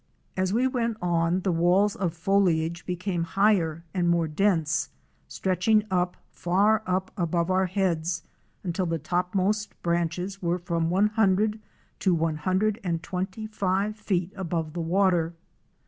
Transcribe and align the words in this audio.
As 0.35 0.51
we 0.51 0.65
went 0.65 0.97
on, 0.99 1.41
the 1.41 1.51
walls 1.51 1.95
of 1.95 2.15
foliage 2.15 2.87
became 2.87 3.21
higher 3.21 3.83
and 3.93 4.09
more 4.09 4.27
dense, 4.27 4.89
stretching 5.27 5.83
up, 5.91 6.17
far 6.31 6.81
up 6.87 7.11
above 7.15 7.51
our 7.51 7.67
heads, 7.67 8.23
until 8.63 8.87
the 8.87 8.97
topmost 8.97 9.79
branches 9.83 10.41
were 10.41 10.57
from 10.57 10.89
one 10.89 11.09
hundred 11.09 11.59
to 11.99 12.15
one 12.15 12.37
hundred 12.37 12.79
and 12.83 13.03
twenty 13.03 13.45
five 13.45 13.95
feet 13.95 14.33
above 14.35 14.73
the 14.73 14.81
water. 14.81 15.35